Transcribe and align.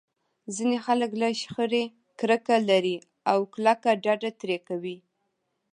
ځينې 0.55 0.77
خلک 0.85 1.11
له 1.21 1.27
شخړې 1.41 1.83
کرکه 2.19 2.55
لري 2.69 2.97
او 3.31 3.39
کلکه 3.53 3.91
ډډه 4.03 4.31
ترې 4.39 4.57
کوي. 4.67 4.97